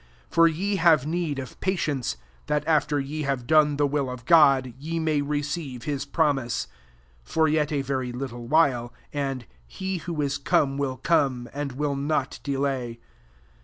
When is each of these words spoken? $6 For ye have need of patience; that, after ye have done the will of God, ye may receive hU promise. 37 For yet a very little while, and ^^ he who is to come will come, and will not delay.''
$6 0.29 0.33
For 0.33 0.47
ye 0.47 0.77
have 0.77 1.05
need 1.05 1.37
of 1.37 1.59
patience; 1.59 2.17
that, 2.47 2.65
after 2.67 2.99
ye 2.99 3.21
have 3.21 3.45
done 3.45 3.77
the 3.77 3.85
will 3.85 4.09
of 4.09 4.25
God, 4.25 4.73
ye 4.79 4.97
may 4.97 5.21
receive 5.21 5.83
hU 5.83 5.99
promise. 6.11 6.65
37 7.23 7.33
For 7.35 7.47
yet 7.47 7.71
a 7.71 7.83
very 7.83 8.11
little 8.11 8.47
while, 8.47 8.91
and 9.13 9.43
^^ 9.43 9.45
he 9.67 9.97
who 9.97 10.19
is 10.23 10.39
to 10.39 10.43
come 10.43 10.79
will 10.79 10.97
come, 10.97 11.47
and 11.53 11.73
will 11.73 11.95
not 11.95 12.39
delay.'' 12.41 12.99